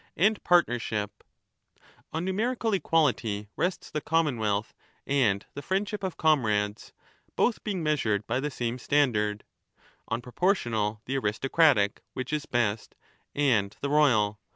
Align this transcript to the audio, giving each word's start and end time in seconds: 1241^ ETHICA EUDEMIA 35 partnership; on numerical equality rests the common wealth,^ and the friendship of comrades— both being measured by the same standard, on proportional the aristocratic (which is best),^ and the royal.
1241^ 0.01 0.07
ETHICA 0.07 0.09
EUDEMIA 0.15 0.35
35 0.35 0.43
partnership; 0.43 1.23
on 2.11 2.25
numerical 2.25 2.73
equality 2.73 3.47
rests 3.55 3.91
the 3.91 4.01
common 4.01 4.39
wealth,^ 4.39 4.73
and 5.05 5.45
the 5.53 5.61
friendship 5.61 6.01
of 6.03 6.17
comrades— 6.17 6.91
both 7.35 7.63
being 7.63 7.83
measured 7.83 8.25
by 8.25 8.39
the 8.39 8.49
same 8.49 8.79
standard, 8.79 9.43
on 10.07 10.19
proportional 10.19 11.03
the 11.05 11.15
aristocratic 11.19 12.01
(which 12.13 12.33
is 12.33 12.47
best),^ 12.47 12.93
and 13.35 13.77
the 13.81 13.91
royal. 13.91 14.39